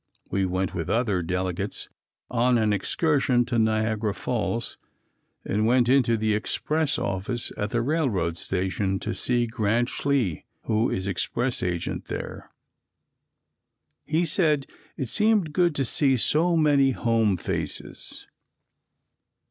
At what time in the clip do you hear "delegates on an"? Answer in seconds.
1.21-2.73